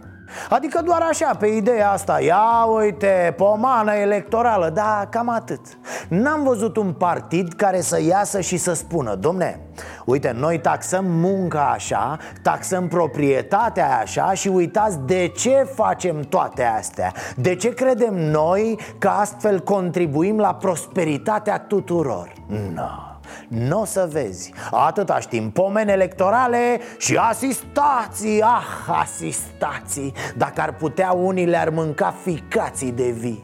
[0.49, 5.61] Adică doar așa, pe ideea asta Ia uite, pomană electorală Da, cam atât.
[6.07, 9.59] N-am văzut un partid care să iasă și să spună Domne,
[10.05, 17.11] uite, noi taxăm munca așa Taxăm proprietatea așa Și uitați de ce facem toate astea.
[17.35, 22.33] De ce credem noi că astfel contribuim la prosperitatea tuturor?
[22.47, 22.57] Nu.
[22.73, 23.16] no.
[23.47, 24.53] Nu o să vezi.
[24.71, 28.41] Atâta știm, pomeni electorale și asistații.
[28.41, 30.13] Ah, asistații.
[30.35, 33.43] Dacă ar putea unii le-ar mânca ficații de vii.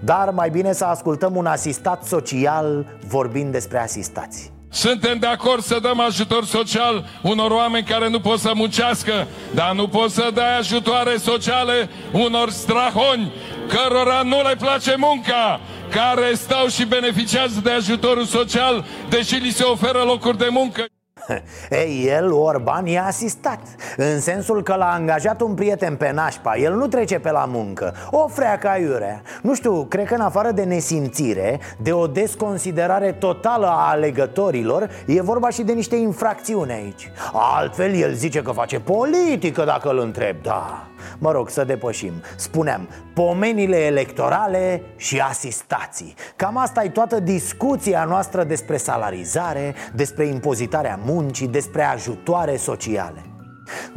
[0.00, 4.52] Dar mai bine să ascultăm un asistat social vorbind despre asistații.
[4.68, 9.72] Suntem de acord să dăm ajutor social unor oameni care nu pot să muncească, dar
[9.72, 13.32] nu poți să dai ajutoare sociale unor strahoni
[13.68, 15.60] cărora nu le place munca,
[15.94, 20.84] care stau și beneficiază de ajutorul social, deși li se oferă locuri de muncă.
[21.70, 23.60] Ei, el, Orban, e asistat.
[23.96, 26.56] În sensul că l-a angajat un prieten pe nașpa.
[26.56, 27.94] El nu trece pe la muncă.
[28.10, 33.66] O freacă aiurea Nu știu, cred că în afară de nesimțire De o desconsiderare totală
[33.66, 37.10] a alegătorilor E vorba și de niște infracțiuni aici.
[37.32, 42.12] Altfel, el zice că face politică dacă îl întreb Da, Mă rog, să depășim.
[42.36, 46.14] Spuneam, pomenile electorale și asistații.
[46.36, 53.24] Cam asta e toată discuția noastră despre salarizare Despre impozitarea muncii, despre ajutoare sociale.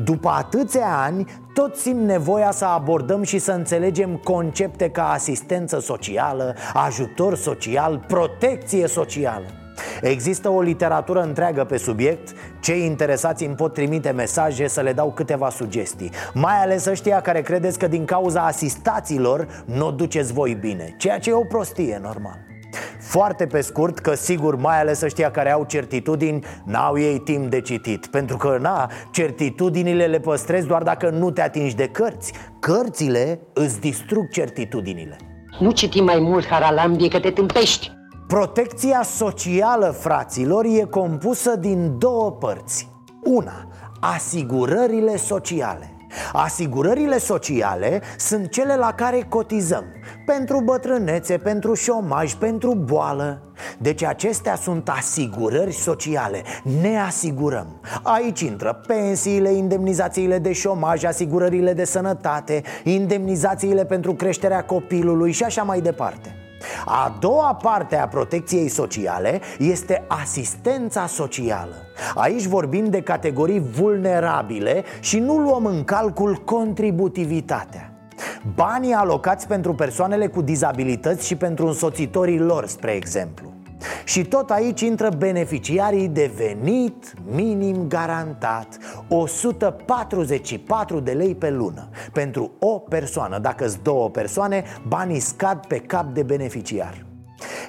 [0.04, 6.56] După atâția ani, tot simt nevoia să abordăm și să înțelegem concepte ca asistență socială,
[6.74, 9.46] ajutor social, protecție socială
[10.02, 12.36] Există o literatură întreagă pe subiect.
[12.60, 16.12] Cei interesați îmi pot trimite mesaje să le dau câteva sugestii.
[16.34, 21.20] Mai ales ăștia care credeți că din cauza asistaților nu o duceți voi bine Ceea
[21.20, 22.46] ce e o prostie, normal.
[23.00, 27.62] Foarte pe scurt, că sigur, mai ales ăștia care au certitudini, n-au ei timp de
[27.62, 28.06] citit.
[28.06, 32.34] Pentru că, na, certitudinile le păstrezi doar dacă nu te atingi de cărți.
[32.60, 35.18] Cărțile îți distrug certitudinile.
[35.60, 37.97] Nu citi mai mult, Haralambie, că te tâmpești
[38.28, 42.90] Protecția socială, fraților, e compusă din două părți.
[43.24, 43.68] Una,
[44.00, 45.92] asigurările sociale.
[46.34, 49.84] Asigurările sociale sunt cele la care cotizăm
[50.26, 53.42] Pentru bătrânețe, pentru șomaj, pentru boală.
[53.78, 56.42] Deci acestea sunt asigurări sociale.
[56.82, 57.82] Ne asigurăm.
[58.04, 65.64] Aici intră pensiile, indemnizațiile de șomaj, asigurările de sănătate Indemnizațiile pentru creșterea copilului și așa
[65.64, 66.36] mai departe
[66.86, 71.76] a doua parte a protecției sociale este asistența socială.
[72.16, 77.92] Aici vorbim de categorii vulnerabile și nu luăm în calcul contributivitatea.
[78.56, 83.57] Banii alocați pentru persoanele cu dizabilități și pentru însoțitorii lor, spre exemplu
[84.06, 91.90] și tot aici intră beneficiarii de venit minim garantat 144 de lei pe lună.
[92.14, 97.07] Pentru o persoană Dacă sunt două persoane, banii scad pe cap de beneficiar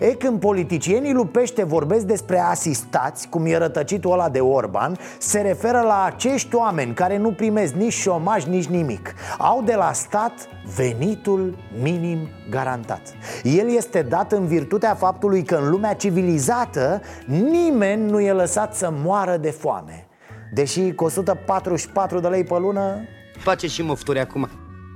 [0.00, 5.80] E când politicienii lupește vorbesc despre asistați, cum e rătăcitul ăla de Orban Se referă
[5.80, 9.14] la acești oameni care nu primesc nici șomaj, nici nimic.
[9.38, 10.32] Au de la stat
[10.76, 12.18] venitul minim
[12.50, 13.02] garantat.
[13.42, 18.92] El este dat în virtutea faptului că în lumea civilizată nimeni nu e lăsat să
[18.92, 20.06] moară de foame.
[20.52, 22.96] Deși cu 144 de lei pe lună
[23.38, 24.48] Face și mofturi acum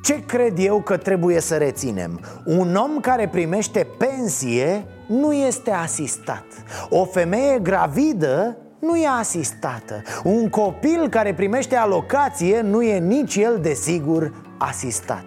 [0.02, 2.20] ce cred eu că trebuie să reținem?
[2.44, 6.44] Un om care primește pensie nu este asistat.
[6.88, 10.02] O femeie gravidă nu e asistată.
[10.24, 15.24] Un copil care primește alocație nu e nici el, desigur, asistat.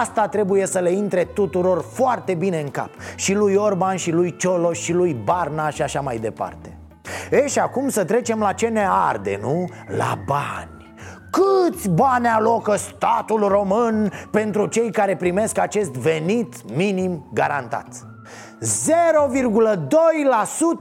[0.00, 2.90] Asta trebuie să le intre tuturor foarte bine în cap.
[3.16, 6.78] Și lui Orban, și lui Cioloș, și lui Barna și așa mai departe.
[7.30, 9.68] E, și acum să trecem la ce ne arde, nu?
[9.96, 10.75] La bani
[11.36, 17.86] Câți bani alocă statul român pentru cei care primesc acest venit minim garantat?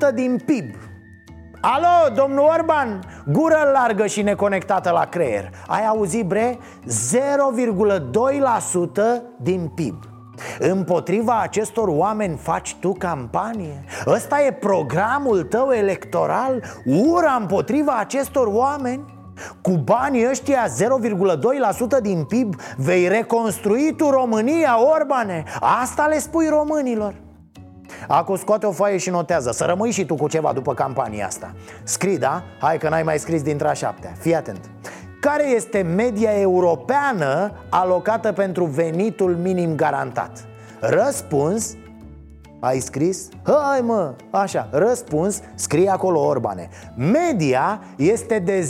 [0.10, 0.76] 0,2% din PIB
[1.62, 6.58] Alo, domnul Orban, gură largă și neconectată la creier Ai auzit, bre?
[6.84, 6.88] 0,2%
[9.42, 9.96] din PIB
[10.60, 13.84] Împotriva acestor oameni faci tu campanie?
[14.08, 16.64] Ăsta e programul tău electoral?
[16.86, 19.15] Ura împotriva acestor oameni?
[19.62, 20.66] Cu banii ăștia
[21.98, 25.44] 0,2% din PIB vei reconstrui tu România, Orbane.
[25.82, 27.14] Asta le spui românilor.
[28.08, 29.52] Acum scoate o foaie și notează.
[29.52, 31.54] Să rămâi și tu cu ceva după campania asta.
[31.84, 32.44] Scrii, da?
[32.60, 34.12] Hai că n-ai mai scris dintre a șaptea.
[34.20, 34.70] Fii atent.
[35.22, 40.46] Care este media europeană alocată pentru venitul minim garantat?
[40.80, 41.76] Răspuns
[42.66, 43.30] ai scris?
[43.44, 48.70] Hai mă, așa, răspuns, scrie acolo Orbane Media este de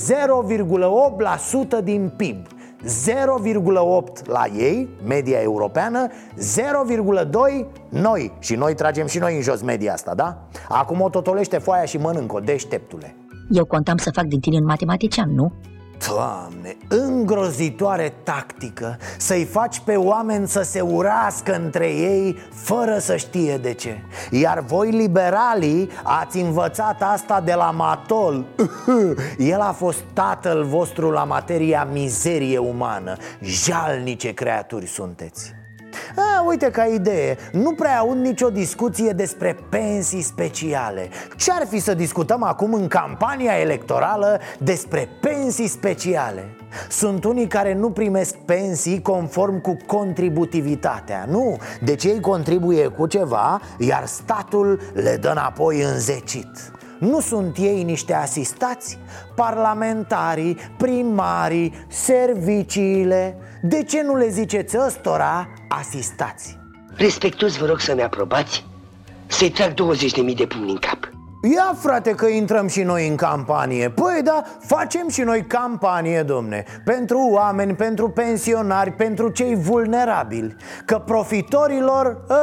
[1.79, 2.47] 0,8% din PIB
[2.83, 9.93] 0,8 la ei, media europeană 0,2 noi Și noi tragem și noi în jos media
[9.93, 10.47] asta, da?
[10.69, 13.15] Acum o totolește foaia și mănâncă-o, deșteptule
[13.49, 15.53] Eu contam să fac din tine un matematician, nu?
[16.07, 23.57] Doamne, îngrozitoare tactică Să-i faci pe oameni să se urască între ei Fără să știe
[23.57, 24.03] de ce.
[24.31, 28.45] Iar voi liberalii ați învățat asta de la Matol.
[29.37, 33.17] El a fost tatăl vostru la materia mizerie umană.
[33.41, 35.64] Jalnice creaturi sunteți
[36.15, 41.09] a, uite ca idee, nu prea aud nicio discuție despre pensii speciale.
[41.37, 46.55] Ce-ar fi să discutăm acum în campania electorală despre pensii speciale?
[46.89, 53.61] Sunt unii care nu primesc pensii conform cu contributivitatea Nu, deci ei contribuie cu ceva,
[53.77, 56.47] iar statul le dă înapoi înzecit.
[56.99, 58.99] Nu sunt ei niște asistați?
[59.35, 66.59] Parlamentarii, primarii, serviciile De ce nu le ziceți ăstora asistați?
[66.95, 68.65] Respectuos vă rog să-mi aprobați
[69.27, 71.09] Să-i trag 20.000 de pumni în cap.
[71.55, 73.89] Ia frate că intrăm și noi în campanie.
[73.89, 76.63] Păi da, facem și noi campanie, domne.
[76.83, 80.55] Pentru oameni, pentru pensionari, pentru cei vulnerabili.
[80.85, 82.35] Că profitorilor, uh,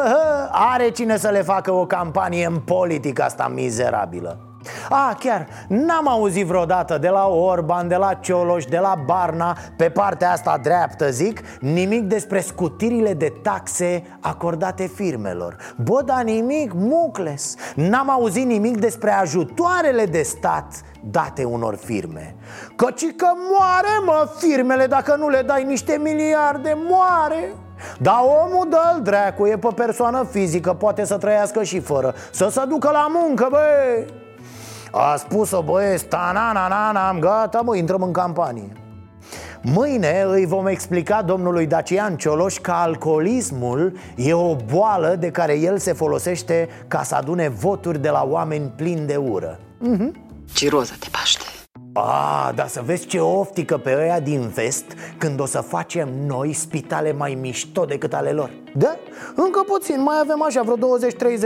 [0.50, 4.51] are cine să le facă o campanie în politica asta mizerabilă
[4.88, 9.90] a, chiar, n-am auzit vreodată de la Orban, de la Cioloș, de la Barna Pe
[9.90, 15.56] partea asta dreaptă, zic Nimic despre scutirile de taxe acordate firmelor.
[15.76, 17.54] Bă, da nimic, mucles.
[17.74, 22.34] N-am auzit nimic despre ajutoarele de stat date unor firme.
[22.76, 27.54] Căci că moare, mă, firmele dacă nu le dai niște miliarde, moare.
[27.98, 32.14] Dar omul dă-l dracu, e pe persoană fizică, poate să trăiască și fără.
[32.30, 34.20] Să se ducă la muncă, băi
[34.92, 38.72] a spus-o băieți, ta-na-na-na, am gata, mă, intrăm în campanie.
[39.62, 45.78] Mâine îi vom explica domnului Dacian Cioloș că alcoolismul e o boală de care el
[45.78, 49.58] se folosește ca să adune voturi de la oameni plini de ură.
[49.58, 50.10] Mm-hmm.
[50.52, 51.51] Ciroză te paște
[51.92, 54.84] a, dar să vezi ce oftică pe ăia din vest
[55.18, 58.96] Când o să facem noi spitale mai mișto decât ale lor Da?
[59.34, 60.98] Încă puțin, mai avem așa vreo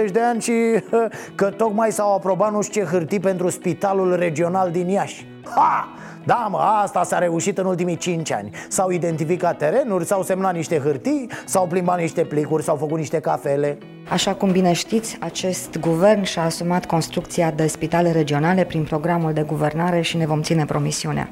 [0.08, 0.52] 20-30 de ani și
[1.34, 5.88] Că tocmai s-au aprobat nu știu ce hârtii pentru spitalul regional din Iași Ha!
[6.24, 10.78] Da, mă, asta s-a reușit în ultimii 5 ani S-au identificat terenuri, s-au semnat niște
[10.78, 13.78] hârtii S-au plimbat niște plicuri, s-au făcut niște cafele
[14.08, 19.42] Așa cum bine știți, acest guvern și-a asumat construcția de spitale regionale prin programul de
[19.42, 21.28] guvernare și ne vom ține promisiunea.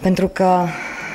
[0.00, 0.64] Pentru că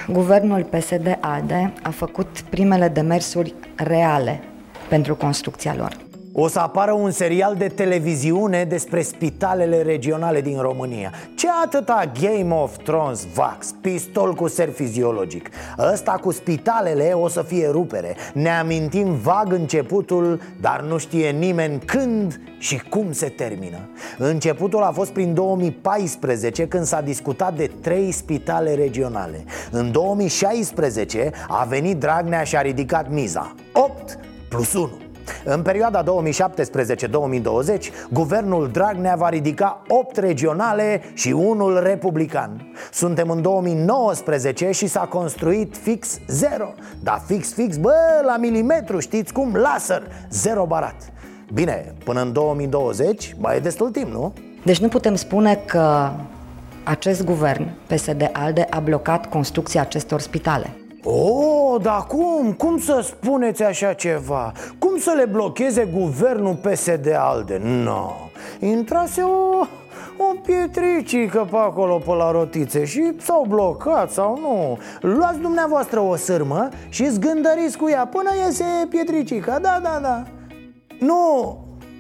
[0.08, 4.40] guvernul PSD-ALDE a făcut primele demersuri reale
[4.88, 6.09] pentru construcția lor.
[6.34, 11.12] O să apară un serial de televiziune despre spitalele regionale din România.
[11.36, 15.50] Ce atâta Game of Thrones Vax, pistol cu ser fiziologic?
[15.92, 18.16] Ăsta cu spitalele o să fie rupere.
[18.34, 23.90] Ne amintim vag începutul, dar nu știe nimeni când și cum se termină.
[24.18, 29.44] Începutul a fost prin 2014 când s-a discutat de trei spitale regionale.
[29.72, 33.56] În 2016 a venit Dragnea și a ridicat miza.
[33.74, 34.20] 8
[34.50, 34.90] plus 1
[35.44, 36.06] în perioada 2017-2020,
[38.12, 42.74] guvernul Dragnea va ridica 8 regionale și unul republican.
[42.92, 46.74] Suntem în 2019 și s-a construit fix 0.
[47.04, 49.56] Dar fix, fix, bă, la milimetru, știți cum?
[49.56, 50.96] Laser, zero barat.
[51.54, 54.34] Bine, până în 2020 mai e destul timp, nu?
[54.66, 56.10] Deci nu putem spune că
[56.84, 60.76] acest guvern, PSD-ALDE, a blocat construcția acestor spitale.
[61.04, 61.49] Oh,
[61.82, 62.54] dar cum?
[62.54, 64.52] Cum să spuneți așa ceva?
[64.80, 67.62] Cum să le blocheze guvernul PSD-ALDE?
[67.64, 68.12] No,
[68.60, 69.60] intrase o,
[70.18, 74.78] o pietricică pe acolo pe la rotițe și s-au blocat sau nu
[75.10, 80.24] Luați dumneavoastră o sârmă și zgândăriți cu ea până iese pietricica, da, da, da
[81.00, 81.58] Nu,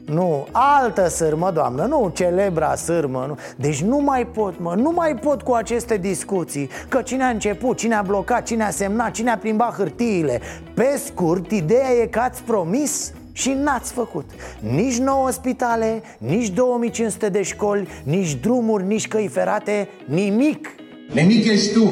[0.09, 3.37] nu, altă sârmă, doamnă, nu celebra sârmă nu.
[3.55, 7.77] Deci nu mai pot, mă, nu mai pot cu aceste discuții Că cine a început,
[7.77, 10.41] cine a blocat, cine a semnat, cine a plimbat hârtiile.
[10.73, 14.29] Pe scurt, ideea e că ați promis și n-ați făcut.
[14.59, 20.69] Nici 9 spitale, nici 2500 de școli, nici drumuri, nici căi ferate, nimic.
[21.13, 21.91] Nimic ești tu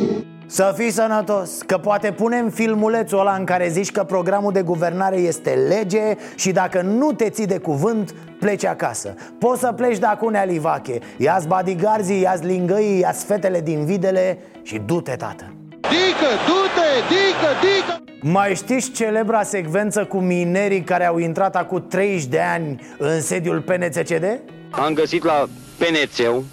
[0.50, 5.16] să fii sănătos, că poate punem filmulețul ăla în care zici că programul de guvernare
[5.16, 9.16] este lege Și dacă nu te ții de cuvânt, pleci acasă.
[9.40, 14.82] Poți să pleci de acunea livache Ia-ți bodyguards ia-ți lingăii, ia fetele din videle și
[14.86, 15.54] du-te, tată.
[15.70, 18.02] Dică, du-te, dică, dică!
[18.22, 23.62] Mai știți celebra secvență cu minerii care au intrat acum 30 de ani în sediul
[23.62, 24.40] PNCCD?
[24.70, 26.44] Am găsit la PNC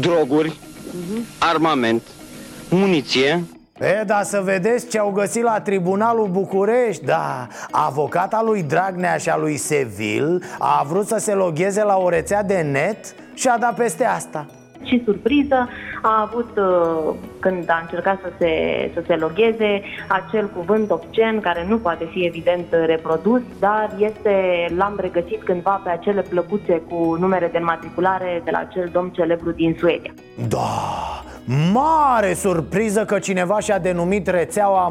[0.00, 0.58] droguri,
[1.38, 2.02] armament,
[2.76, 3.44] muniție.
[3.80, 7.04] E, da, să vedeți ce au găsit la Tribunalul București.
[7.04, 12.08] Da, avocata lui Dragnea și a lui Sevil A vrut să se logheze la o
[12.08, 14.46] rețea de net și a dat peste asta.
[14.82, 15.68] Și surpriză
[16.02, 18.50] a avut uh, când a încercat să se,
[18.94, 24.98] să se logheze acel cuvânt obscen care nu poate fi evident reprodus, dar este, l-am
[25.00, 29.76] regăsit cândva pe acele plăcuțe cu numere de înmatriculare de la acel domn celebru din
[29.78, 30.12] Suedia.
[30.48, 31.22] Da,
[31.72, 34.86] mare surpriză că cineva și-a denumit rețeaua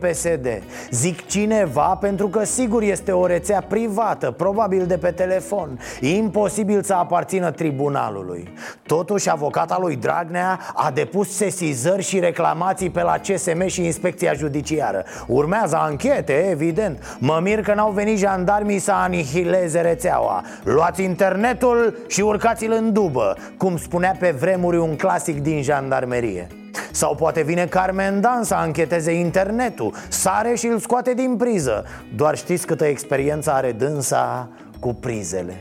[0.00, 5.80] PSD Zic cineva pentru că sigur este o rețea privată, probabil de pe telefon.
[6.00, 8.52] Imposibil să aparțină tribunalului.
[8.86, 15.04] Totuși, avocata lui Dragnea a depus sesizări și reclamații pe la CSM și Inspecția Judiciară.
[15.26, 17.16] Urmează anchete, evident.
[17.18, 20.44] Mă mir că n-au venit jandarmii să anihileze rețeaua.
[20.62, 26.46] Luați internetul și urcați-l în dubă Cum spunea pe vremuri un clasic din jandarmerie
[26.90, 29.94] sau poate vine Carmen Dan să ancheteze internetul.
[30.08, 31.84] Sare și îl scoate din priză.
[32.16, 34.48] Doar știți câtă experiență are dânsa
[34.80, 35.54] cu prizele.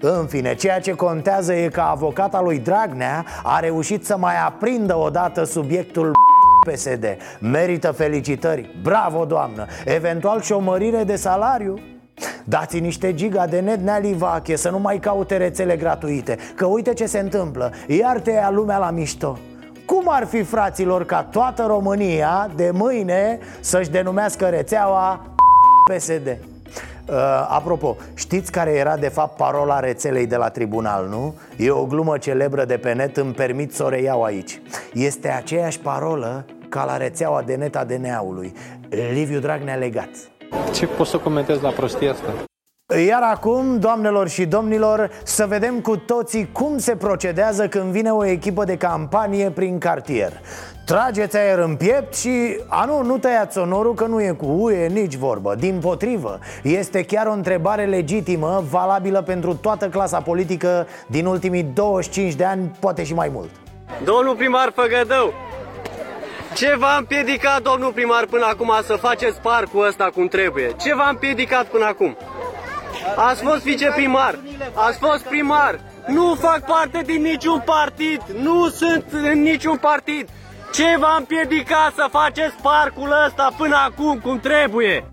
[0.00, 4.96] În fine, ceea ce contează e că avocata lui Dragnea a reușit să mai aprindă
[4.96, 6.12] odată subiectul
[6.70, 9.66] PSD Merită felicitări, bravo doamnă!
[9.84, 11.78] Eventual și o mărire de salariu?
[12.44, 17.06] Dați niște giga de net nealivache Să nu mai caute rețele gratuite Că uite ce
[17.06, 17.72] se întâmplă.
[17.86, 19.38] Iar te ia lumea la mișto
[19.92, 25.20] cum ar fi, fraților, ca toată România de mâine să-și denumească rețeaua
[25.90, 26.26] PSD?
[26.26, 27.16] Uh,
[27.48, 31.34] apropo, știți care era de fapt parola rețelei de la tribunal, nu?
[31.56, 34.62] E o glumă celebră de pe net, îmi permit să o reiau aici
[34.92, 38.52] Este aceeași parolă ca la rețeaua de net a DNA-ului
[39.12, 40.08] Liviu Dragnea legat
[40.72, 42.51] Ce poți să comentezi la prostia asta?
[42.98, 48.24] Iar acum, doamnelor și domnilor, să vedem cu toții cum se procedează când vine o
[48.24, 50.32] echipă de campanie prin cartier
[50.86, 54.86] Trageți aer în piept și, a nu, nu tăiați sonorul că nu e cu UE
[54.86, 61.26] nici vorbă Din potrivă, este chiar o întrebare legitimă, valabilă pentru toată clasa politică din
[61.26, 63.50] ultimii 25 de ani, poate și mai mult
[64.04, 65.32] Domnul primar Făgădău,
[66.54, 70.72] ce v-a împiedicat, domnul primar, până acum să faceți parcul ăsta cum trebuie?
[70.80, 72.16] Ce v-a împiedicat până acum?
[73.16, 74.38] Ați fost viceprimar,
[74.74, 80.28] ați fost primar, nu fac parte din niciun partid, nu sunt în niciun partid.
[80.72, 85.08] Ce v-a împiedicat să faceți parcul ăsta până acum cum trebuie?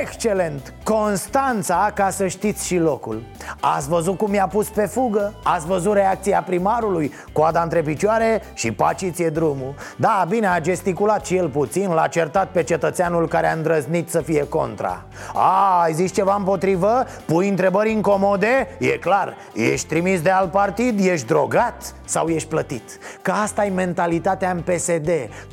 [0.00, 0.72] Excelent!
[0.84, 3.22] Constanța, ca să știți și locul
[3.60, 5.34] Ați văzut cum i-a pus pe fugă?
[5.42, 7.12] Ați văzut reacția primarului?
[7.32, 12.48] Coada între picioare și paciție drumul Da, bine, a gesticulat și el puțin L-a certat
[12.48, 17.04] pe cetățeanul care a îndrăznit să fie contra A, ai zis ceva împotrivă?
[17.26, 18.68] Pui întrebări incomode?
[18.78, 21.06] E clar, ești trimis de alt partid?
[21.06, 21.94] Ești drogat?
[22.04, 22.98] Sau ești plătit?
[23.22, 25.10] Că asta e mentalitatea în PSD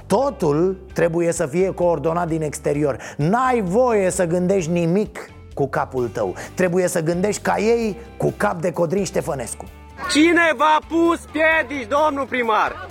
[0.07, 6.35] Totul trebuie să fie coordonat din exterior N-ai voie să gândești nimic cu capul tău
[6.53, 9.65] Trebuie să gândești ca ei cu cap de Codrin Ștefănescu
[10.11, 12.87] Cine v-a pus piedici, domnul primar?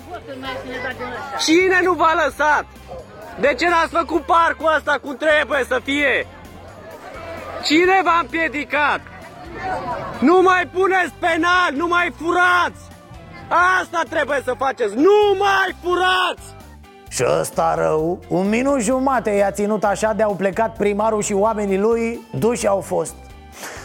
[1.39, 2.67] Cine nu v-a lăsat?
[3.41, 6.27] De ce n-ați făcut parcul ăsta cum trebuie să fie?
[7.65, 9.01] Cine v-a împiedicat?
[10.21, 12.81] Nu mai puneți penal, nu mai furați!
[13.81, 16.58] Asta trebuie să faceți, nu mai furați!
[17.09, 21.79] Și ăsta rău, un minut jumate i-a ținut așa de au plecat primarul și oamenii
[21.79, 23.15] lui, duși au fost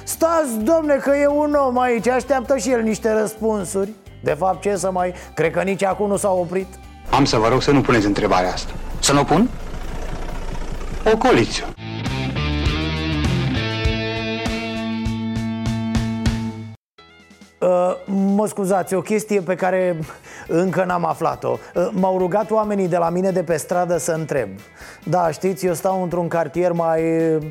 [0.03, 3.89] Stați, domne, că e un om aici, așteaptă și el niște răspunsuri
[4.23, 6.67] De fapt, ce să mai, cred că nici acum nu s-a oprit
[7.09, 8.73] Am să vă rog să nu puneți întrebarea asta.
[8.99, 9.49] Să nu pun?
[11.13, 11.17] O
[17.63, 17.95] Uh,
[18.35, 19.97] mă scuzați, o chestie pe care
[20.47, 21.57] încă n-am aflat-o.
[21.75, 24.49] Uh, M-au rugat oamenii de la mine de pe stradă să întreb.
[25.03, 27.43] Da, știți, eu stau într-un cartier mai uh,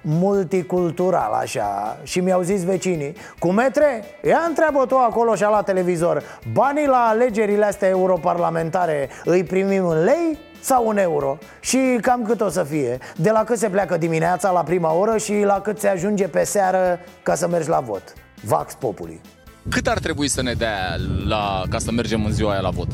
[0.00, 4.04] multicultural așa Și mi-au zis vecinii Cu metre?
[4.22, 6.22] Ia întreabă tu acolo și la televizor.
[6.52, 11.38] Banii la alegerile astea europarlamentare îi primim în lei sau un euro?
[11.60, 12.98] Și cam cât o să fie?
[13.16, 16.44] De la cât se pleacă dimineața la prima oră Și la cât se ajunge pe
[16.44, 18.12] seară ca să mergi la vot?
[18.44, 19.20] Vax Populi
[19.68, 20.96] Cât ar trebui să ne dea
[21.26, 22.88] la, ca să mergem în ziua aia la vot?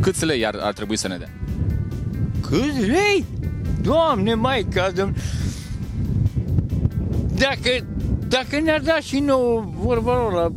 [0.00, 1.30] Câți lei ar, ar trebui să ne dea?
[2.40, 3.24] Câți lei?
[3.82, 5.12] Doamne, mai ca de...
[7.34, 7.86] Dacă,
[8.28, 10.52] dacă ne-ar da și nouă vorba lor la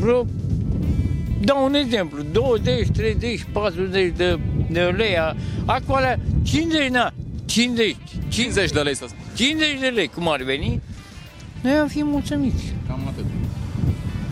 [0.00, 0.26] vreo...
[1.44, 4.38] Dau un exemplu, 20, 30, 40 de,
[4.70, 5.18] de lei.
[5.18, 7.12] a- Acum alea 50, na,
[7.44, 7.96] 50,
[8.28, 9.24] 50 de lei să spun.
[9.34, 10.80] 50 de lei, cum ar veni?
[11.62, 12.74] Noi am fi mulțumiți.
[12.88, 13.24] Cam atât.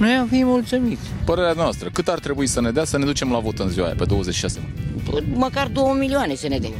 [0.01, 1.03] Noi am fi mulțumiți.
[1.25, 3.87] Părerea noastră, cât ar trebui să ne dea să ne ducem la vot în ziua
[3.87, 5.25] aia, pe 26 mai?
[5.35, 6.71] Măcar 2 milioane să ne dea.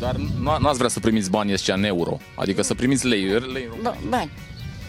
[0.00, 3.24] Dar nu n-ați vrea să primiți banii ăștia în euro, adică să primiți lei.
[3.24, 4.30] lei Da, bani.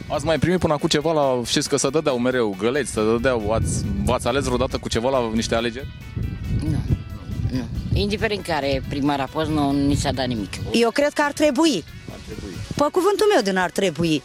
[0.08, 1.42] Ați mai primit până acum ceva la...
[1.46, 3.52] Știți că să dădeau mereu găleți, să dădeau...
[3.52, 5.88] Ați, v-ați ales vreodată cu ceva la niște alegeri?
[6.70, 6.78] Nu.
[7.94, 10.54] Indiferent care primar a fost, nu ni s-a dat nimic.
[10.72, 11.84] Eu cred că ar trebui.
[12.76, 14.22] Pe cuvântul meu din ar trebui.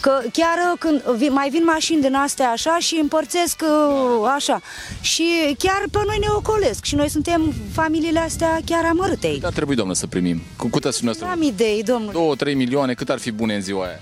[0.00, 4.60] Că chiar uh, când vi- mai vin mașini din astea așa și împărțesc uh, așa
[5.00, 5.24] Și
[5.58, 9.74] chiar pe noi ne ocolesc Și noi suntem familiile astea chiar amărâte Cât ar trebui,
[9.74, 10.40] doamnă, să primim?
[10.56, 11.26] Cu cât ați noastră?
[11.26, 14.00] Am idei, domnule 2-3 milioane, cât ar fi bune în ziua aia?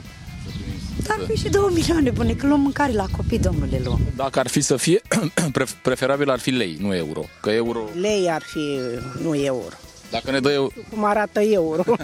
[1.06, 4.48] Dar fi și două milioane bune Că luăm mâncare la copii, domnule, luăm Dacă ar
[4.48, 5.00] fi să fie,
[5.52, 7.24] pre- preferabil ar fi lei, nu euro.
[7.40, 8.78] Că euro, Lei ar fi,
[9.22, 9.74] nu euro.
[10.10, 11.82] dacă ne dă eu, Cum arată euro?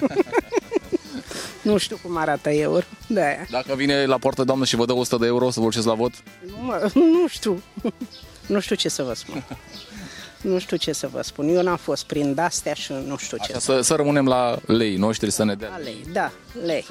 [1.62, 2.84] nu știu cum arată euro.
[3.06, 3.22] Da.
[3.50, 5.94] dacă vine la poartă, doamnă, și vă dă 100 de euro să vă duceți la
[5.94, 6.12] vot,
[6.60, 7.62] Mă, nu știu.
[8.46, 9.44] Nu știu ce să vă spun.
[10.42, 11.48] Nu știu ce să vă spun.
[11.48, 15.30] Eu n-am fost prin astea și nu știu ce să, să rămânem la lei noștri
[15.30, 15.68] să ne dea.
[15.68, 16.32] Da, lei, da,
[16.64, 16.86] lei,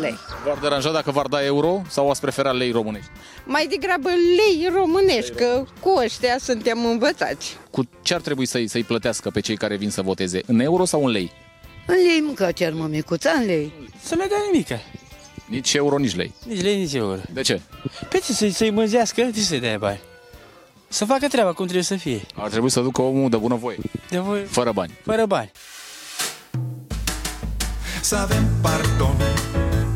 [0.00, 0.14] lei.
[0.44, 3.10] V-ar deranja dacă v-ar da euro sau ați prefera lei românești?
[3.44, 7.56] Mai degrabă lei românești, că cu ăștia suntem învățați.
[7.70, 10.40] Cu ce ar trebui să-i, să-i plătească pe cei care vin să voteze?
[10.46, 11.32] În euro sau în lei?
[11.86, 13.72] În lei mâncă cer mămicuța, în lei.
[14.02, 14.80] Să le dea nimică.
[15.46, 16.34] Nici euro, nici lei.
[16.46, 17.16] Nici lei, nici euro.
[17.32, 17.60] De ce?
[18.08, 19.22] Pe ce să-i, să-i mânzească?
[19.22, 20.00] De ce să-i dea bani?
[20.88, 22.20] Să facă treaba cum trebuie să fie.
[22.34, 23.76] Ar trebui să ducă omul de bunăvoie,
[24.10, 24.92] De voi, fără bani.
[25.04, 25.50] fără bani.
[28.00, 29.16] Să avem pardon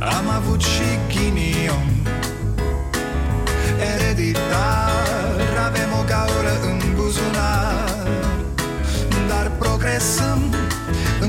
[0.00, 1.88] Am avut și ghinion
[3.94, 8.08] Ereditar Avem o gaură în buzunar
[9.28, 10.54] Dar progresăm